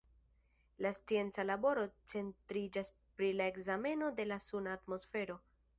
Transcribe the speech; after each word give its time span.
Lia 0.85 0.91
scienca 0.99 1.45
laboro 1.49 1.83
centriĝas 2.15 2.91
pri 3.21 3.33
la 3.39 3.49
ekzameno 3.55 4.13
de 4.21 4.31
la 4.33 4.45
suna 4.49 4.79
atmosfero. 4.81 5.41